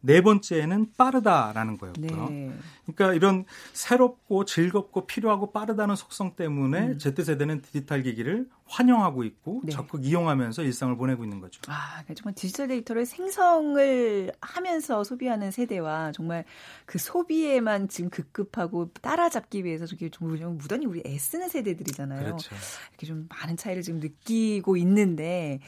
[0.05, 2.29] 네 번째는 빠르다라는 거였고요.
[2.29, 2.51] 네.
[2.85, 6.99] 그러니까 이런 새롭고 즐겁고 필요하고 빠르다는 속성 때문에 음.
[6.99, 9.71] Z세대는 디지털 기기를 환영하고 있고 네.
[9.71, 11.61] 적극 이용하면서 일상을 보내고 있는 거죠.
[11.67, 16.45] 아, 그러니까 정말 디지털 데이터를 생성을 하면서 소비하는 세대와 정말
[16.85, 22.23] 그 소비에만 지금 급급하고 따라잡기 위해서 저게 좀 무던히 우리 애쓰는 세대들이잖아요.
[22.23, 22.55] 그렇죠.
[22.91, 25.59] 이렇게 좀 많은 차이를 지금 느끼고 있는데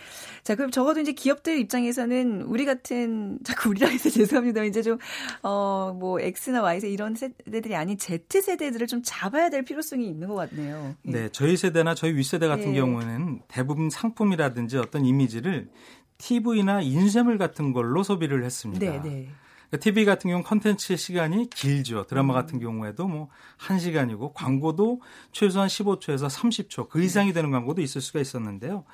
[0.43, 4.63] 자, 그럼 적어도 이제 기업들 입장에서는 우리 같은 자꾸 우리라 해서 죄송합니다.
[4.63, 4.97] 이제 좀
[5.43, 10.27] 어, 뭐 X나 Y 세 이런 세대들이 아닌 Z 세대들을 좀 잡아야 될 필요성이 있는
[10.27, 10.95] 것 같네요.
[11.05, 11.11] 예.
[11.11, 12.79] 네, 저희 세대나 저희 윗세대 같은 네.
[12.79, 15.69] 경우 경우는 대부분 상품이라든지 어떤 이미지를
[16.17, 18.85] TV나 인쇄물 같은 걸로 소비를 했습니다.
[18.85, 19.27] 네, 네.
[19.69, 22.05] 그러니까 TV 같은 경우 컨텐츠 시간이 길죠.
[22.07, 22.35] 드라마 음.
[22.35, 25.01] 같은 경우에도 뭐 1시간이고 광고도
[25.31, 28.85] 최소한 15초에서 30초 그 이상이 되는 광고도 있을 수가 있었는데요.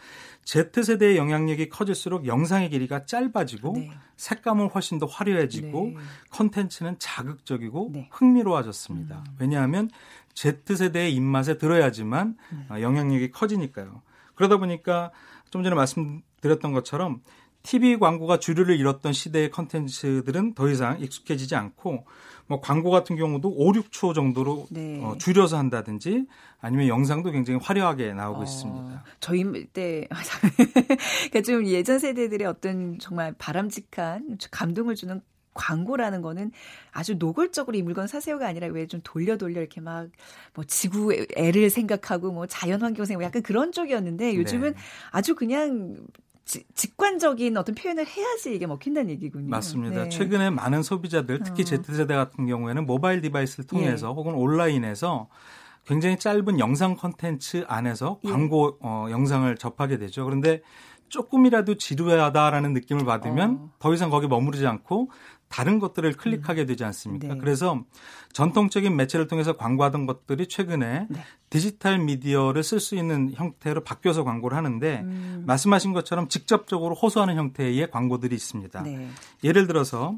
[0.46, 3.92] Z세대의 영향력이 커질수록 영상의 길이가 짧아지고 네.
[4.18, 5.98] 색감은 훨씬 더 화려해지고 네.
[6.32, 8.10] 컨텐츠는 자극적이고 네.
[8.12, 9.24] 흥미로워졌습니다.
[9.28, 9.36] 음.
[9.40, 9.90] 왜냐하면
[10.34, 12.68] Z세대의 입맛에 들어야지만 음.
[12.72, 14.02] 영향력이 커지니까요.
[14.36, 15.12] 그러다 보니까
[15.52, 17.22] 좀 전에 말씀드렸던 것처럼
[17.64, 22.06] TV 광고가 주류를 잃었던 시대의 컨텐츠들은 더 이상 익숙해지지 않고
[22.48, 25.00] 뭐 광고 같은 경우도 5, 6초 정도로 네.
[25.02, 26.28] 어, 줄여서 한다든지
[26.60, 29.04] 아니면 영상도 굉장히 화려하게 나오고 어, 있습니다.
[29.22, 30.08] 저희 때
[31.32, 35.22] 그러니까 좀 예전 세대들의 어떤 정말 바람직한 감동을 주는
[35.54, 36.52] 광고라는 거는
[36.92, 40.10] 아주 노골적으로 이 물건 사세요가 아니라 왜 좀 돌려 돌려 이렇게 막
[40.56, 44.80] 뭐 지구 애를 생각하고 뭐 자연 환경 생각 약간 그런 쪽이었는데 요즘은 네.
[45.12, 45.96] 아주 그냥
[46.46, 49.50] 지, 직관적인 어떤 표현을 해야지 이게 먹힌다는 얘기군요.
[49.50, 50.04] 맞습니다.
[50.04, 50.10] 네.
[50.10, 51.66] 최근에 많은 소비자들 특히 어.
[51.66, 54.12] Z세대 같은 경우에는 모바일 device를 통해서 예.
[54.14, 55.30] 혹은 온라인에서
[55.86, 58.30] 굉장히 짧은 영상 콘텐츠 안에서 예.
[58.30, 60.26] 광고 어, 영상을 접하게 되죠.
[60.26, 60.62] 그런데
[61.10, 63.72] 조금이라도 지루하다라는 느낌을 받으면 어.
[63.80, 65.12] 더 이상 거기 머무르지 않고
[65.54, 67.36] 다른 것들을 클릭하게 되지 않습니까?
[67.36, 67.40] 네.
[67.40, 67.84] 그래서
[68.32, 71.24] 전통적인 매체를 통해서 광고하던 것들이 최근에 네.
[71.52, 75.44] 디지털 미디어를 쓸 수 있는 형태로 바뀌어서 광고를 하는데 음.
[75.46, 78.82] 말씀하신 것처럼 직접적으로 호소하는 형태의 광고들이 있습니다.
[78.82, 79.08] 네.
[79.44, 80.18] 예를 들어서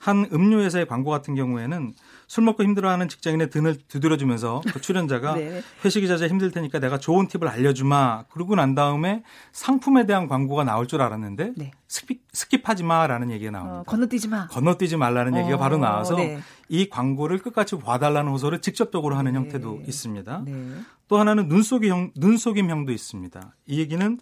[0.00, 1.94] 한 음료 회사의 광고 같은 경우에는
[2.32, 5.62] 술 먹고 힘들어하는 직장인의 등을 두드려주면서 그 출연자가 네.
[5.84, 8.24] 회식이 잦아 힘들 테니까 내가 좋은 팁을 알려주마.
[8.30, 11.72] 그러고 난 다음에 상품에 대한 광고가 나올 줄 알았는데 네.
[11.88, 13.80] skip, skip하지 마라는 얘기가 나옵니다.
[13.80, 14.46] 어, 건너뛰지 마.
[14.46, 16.40] 건너뛰지 말라는 어, 얘기가 바로 나와서 네.
[16.70, 19.38] 이 광고를 끝까지 봐달라는 호소를 직접적으로 하는 네.
[19.38, 20.42] 형태도 있습니다.
[20.46, 20.78] 네.
[21.08, 23.54] 또 하나는 눈속임, 눈속임형도 있습니다.
[23.66, 24.18] 이 얘기는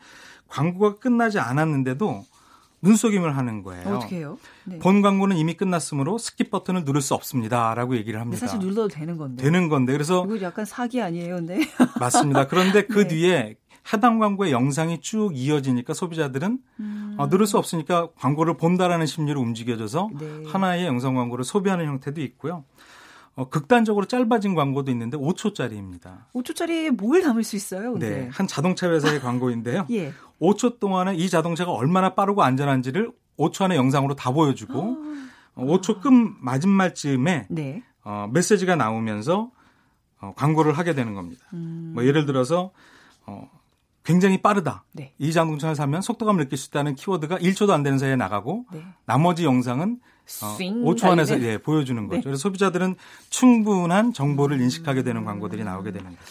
[0.49, 2.25] 광고가 끝나지 않았는데도
[2.83, 3.97] 눈속임을 하는 거예요.
[3.97, 4.39] 어떻게 해요?
[4.65, 4.79] 네.
[4.79, 8.41] 본 광고는 이미 끝났으므로 skip 버튼을 누를 수 없습니다라고 얘기를 합니다.
[8.41, 9.43] 사실 눌러도 되는 건데.
[9.43, 11.61] 되는 건데 그래서 이거 약간 사기 아니에요, 근데.
[12.01, 12.47] 맞습니다.
[12.47, 13.09] 그런데 그 네.
[13.09, 13.57] 뒤에
[13.93, 17.15] 해당 광고의 영상이 쭉 이어지니까 소비자들은 음.
[17.19, 20.43] 어, 누를 수 없으니까 광고를 본다라는 심리로 움직여져서 네.
[20.47, 22.65] 하나의 영상 광고를 소비하는 형태도 있고요.
[23.37, 26.27] 어, 극단적으로 짧아진 광고도 있는데 5초짜리입니다.
[26.35, 27.93] 5초짜리에 뭘 담을 수 있어요?
[27.93, 28.11] 근데?
[28.11, 29.87] 네, 한 자동차 회사의 광고인데요.
[29.91, 30.13] 예.
[30.41, 34.97] 5초 동안에 이 자동차가 얼마나 빠르고 안전한지를 5초 안에 영상으로 다 보여주고
[35.55, 35.63] 아.
[35.63, 37.83] 5초 끝 마지막쯤에 네.
[38.05, 39.51] 어, 메시지가 나오면서
[40.21, 41.45] 어, 광고를 하게 되는 겁니다.
[41.53, 41.93] 음.
[41.95, 42.71] 뭐 예를 들어서
[43.27, 43.51] 어,
[44.05, 44.85] 굉장히 빠르다.
[44.93, 45.15] 네.
[45.19, 48.85] 이 자동차를 사면 속도감을 느낄 수 있다는 키워드가 1초도 안 되는 사이에 나가고 네.
[49.05, 50.01] 나머지 영상은
[50.43, 52.17] 어, 5초 안에서 예, 보여주는 거죠.
[52.17, 52.23] 네.
[52.23, 52.97] 그래서 소비자들은
[53.31, 54.63] 충분한 정보를 음.
[54.63, 56.23] 인식하게 되는 광고들이 나오게 되는 거죠.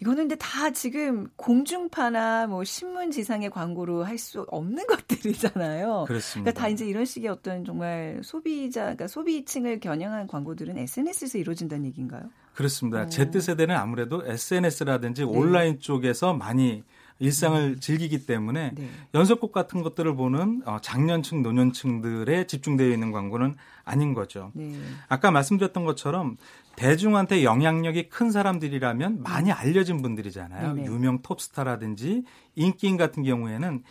[0.00, 6.04] 이거는 근데 다 지금 공중파나 뭐 신문 지상의 광고로 할 수 없는 것들이잖아요.
[6.06, 6.50] 그렇습니다.
[6.50, 12.30] 그러니까 다 이제 이런 식의 어떤 정말 소비자, 그러니까 소비층을 겨냥한 광고들은 SNS에서 이루어진다는 얘기인가요?
[12.54, 13.02] 그렇습니다.
[13.02, 13.06] 어.
[13.06, 15.28] Z세대는 아무래도 SNS라든지 네.
[15.28, 16.82] 온라인 쪽에서 많이
[17.18, 17.80] 일상을 음.
[17.80, 18.88] 즐기기 때문에 네.
[19.14, 24.50] 연속곡 같은 것들을 보는 어, 장년층, 노년층들에 집중되어 있는 광고는 아닌 거죠.
[24.54, 24.74] 네.
[25.08, 26.36] 아까 말씀드렸던 것처럼
[26.76, 29.54] 대중한테 영향력이 큰 사람들이라면 많이 음.
[29.56, 30.74] 알려진 분들이잖아요.
[30.74, 30.86] 네네.
[30.86, 32.24] 유명 톱스타라든지
[32.54, 33.82] 인기인 같은 경우에는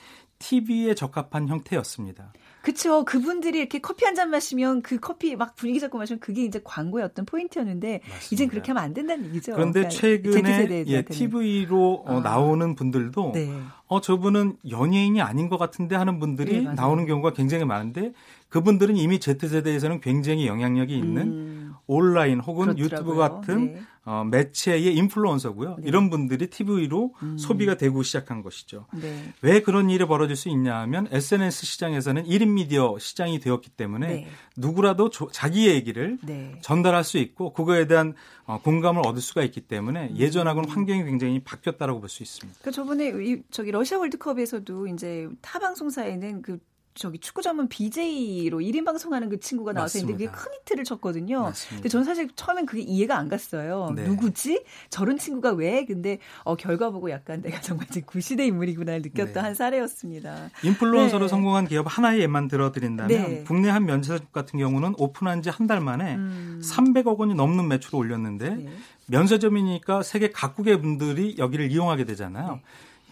[0.46, 2.32] TV에 적합한 형태였습니다.
[2.62, 3.06] 그쵸.
[3.06, 7.04] 그분들이 이렇게 커피 한 잔 마시면 그 커피 막 분위기 잡고 마시면 그게 이제 광고의
[7.04, 8.28] 어떤 포인트였는데 맞습니다.
[8.32, 9.54] 이젠 그렇게 하면 안 된다는 얘기죠.
[9.54, 12.20] 그런데 그러니까 최근에 예, TV로 어, 아.
[12.22, 13.52] 나오는 분들도 네.
[13.88, 18.14] 어 저분은 연예인이 아닌 것 같은데 하는 분들이 네, 나오는 경우가 굉장히 많은데
[18.50, 21.65] 그분들은 이미 Z세대에서는 굉장히 영향력이 있는 음.
[21.88, 22.86] 온라인 혹은 그렇더라고요.
[22.86, 23.82] 유튜브 같은 네.
[24.08, 25.78] 어, 매체의 인플루언서고요.
[25.80, 25.88] 네.
[25.88, 27.38] 이런 분들이 TV로 음.
[27.40, 28.86] 소비가 되고 시작한 것이죠.
[28.94, 29.34] 네.
[29.42, 34.28] 왜 그런 일이 벌어질 수 있냐 하면 SNS 시장에서는 1인 미디어 시장이 되었기 때문에 네.
[34.58, 36.56] 누구라도 조, 자기의 얘기를 네.
[36.62, 38.14] 전달할 수 있고 그거에 대한
[38.46, 40.18] 어, 공감을 얻을 수가 있기 때문에 음.
[40.18, 42.60] 예전하고는 환경이 굉장히 바뀌었다라고 볼 수 있습니다.
[42.62, 46.60] 그 저번에 이, 저기 러시아 월드컵에서도 이제 타 방송사에는 그
[46.96, 51.42] 저기 축구 전문 BJ로 1인 방송하는 그 친구가 나와서 있는데 그게 큰 히트를 쳤거든요.
[51.44, 51.76] 맞습니다.
[51.76, 53.92] 근데 저는 사실 처음엔 그게 이해가 안 갔어요.
[53.94, 54.08] 네.
[54.08, 54.64] 누구지?
[54.90, 55.84] 저런 친구가 왜?
[55.86, 59.40] 근데 어, 결과 보고 약간 내가 정말 구시대 인물이구나 느꼈던 네.
[59.42, 60.52] 한 사례였습니다.
[60.64, 61.30] 인플루언서로 네.
[61.30, 63.44] 성공한 기업 하나의 예만 들어드린다면 네.
[63.46, 66.62] 국내 한 면세점 같은 경우는 오픈한 지 한 달 만에 음.
[66.64, 68.70] 300억 원이 넘는 매출을 올렸는데 네.
[69.08, 72.62] 면세점이니까 세계 각국의 분들이 여기를 이용하게 되잖아요.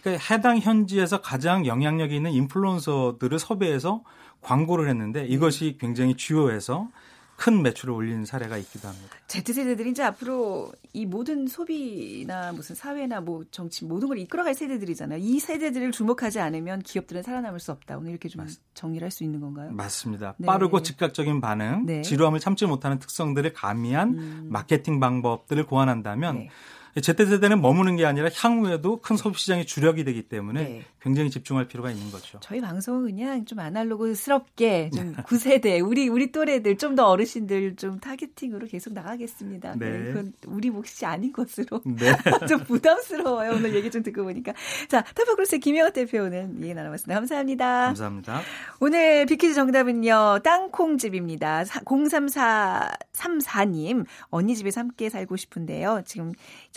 [0.04, 0.18] 네.
[0.18, 4.02] 그러니까 해당 현지에서 가장 영향력이 있는 인플루언서들을 섭외해서
[4.42, 6.88] 광고를 했는데 이것이 굉장히 주요해서
[7.36, 9.16] 큰 매출을 올린 사례가 있기도 합니다.
[9.26, 15.18] Z세대들이 이제 앞으로 이 모든 소비나 무슨 사회나 뭐 정치 모든 걸 이끌어갈 세대들이잖아요.
[15.20, 17.98] 이 세대들을 주목하지 않으면 기업들은 살아남을 수 없다.
[17.98, 19.72] 오늘 이렇게 좀 맞, 정리를 할 수 있는 건가요?
[19.72, 20.34] 맞습니다.
[20.38, 20.46] 네.
[20.46, 22.02] 빠르고 즉각적인 반응, 네.
[22.02, 24.48] 지루함을 참지 못하는 특성들을 가미한 음.
[24.50, 26.50] 마케팅 방법들을 고안한다면 네.
[27.00, 30.82] Z세대는 머무는 게 아니라 향후에도 큰 소비 시장의 주력이 되기 때문에 네.
[31.00, 32.38] 굉장히 집중할 필요가 있는 거죠.
[32.40, 38.68] 저희 방송은 그냥 좀 아날로그스럽게 좀 구세대 우리 우리 또래들 좀 더 어르신들 좀 targeting으로
[38.68, 39.74] 계속 나가겠습니다.
[39.76, 39.90] 네.
[39.90, 40.04] 네.
[40.04, 42.12] 그건 우리 몫이 아닌 것으로 네.
[42.48, 43.50] 좀 부담스러워요.
[43.50, 44.52] 오늘 얘기 좀 듣고 보니까.
[44.88, 47.16] 자, 타파크로스의 김영호 대표는 얘기 나눠봤습니다.
[47.16, 47.86] 감사합니다.
[47.86, 48.42] 감사합니다.
[48.78, 50.38] 오늘 비 퀴즈 정답은요.
[50.44, 51.64] 땅콩집입니다.
[51.64, 56.02] 03434님 언니 집에서 함께 살고 싶은데요.
[56.06, 56.32] 지금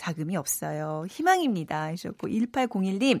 [0.08, 1.04] 자금이 없어요.
[1.08, 1.84] 희망입니다.
[1.88, 3.20] 하셨고 1801님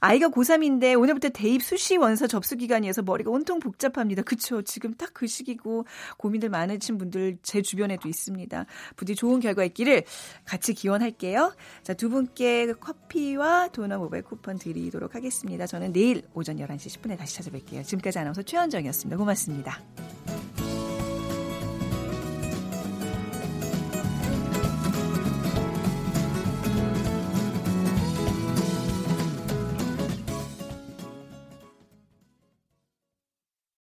[0.00, 4.22] 아이가 고3인데 오늘부터 대입 수시 원서 접수 기간이어서 머리가 온통 복잡합니다.
[4.22, 4.62] 그쵸.
[4.62, 5.86] 지금 딱 그 시기고
[6.18, 8.66] 고민들 많으신 분들 제 주변에도 있습니다.
[8.96, 10.04] 부디 좋은 결과 있기를
[10.44, 11.54] 같이 기원할게요.
[11.82, 15.66] 자, 두 분께 커피와 도넛 모바일 쿠폰 드리도록 하겠습니다.
[15.66, 17.82] 저는 내일 오전 11시 10분에 다시 찾아뵐게요.
[17.84, 19.16] 지금까지 아나운서 최현정이었습니다.
[19.16, 19.80] 고맙습니다.